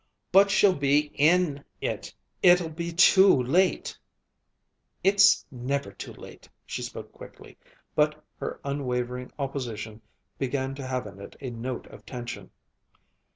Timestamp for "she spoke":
6.65-7.11